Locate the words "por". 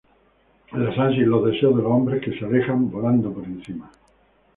3.31-3.43